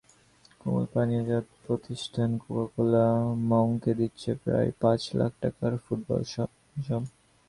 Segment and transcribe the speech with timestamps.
[0.59, 3.05] কোমল পানীয়জাত প্রতিষ্ঠান কোকাকোলা
[3.49, 7.03] মংকে দিচ্ছে প্রায় পাঁচ লাখ টাকার ফুটবল সরঞ্জাম।